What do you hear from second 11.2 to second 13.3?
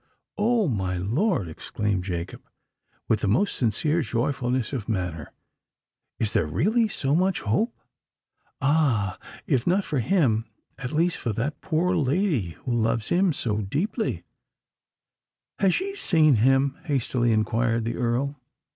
that poor lady who loves